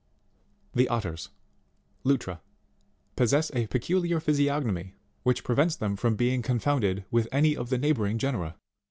[0.73, 0.77] 28.
[0.79, 1.29] The OTTERS,
[2.03, 2.39] Lutra,
[3.15, 8.17] possess a peculiar physiognomy, which prevents them from, being confounded with any of the neighbouring
[8.17, 8.55] genera.